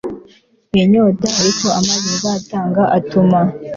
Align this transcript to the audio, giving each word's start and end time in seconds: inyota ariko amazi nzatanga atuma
inyota 0.83 1.27
ariko 1.39 1.65
amazi 1.79 2.09
nzatanga 2.17 2.83
atuma 2.97 3.39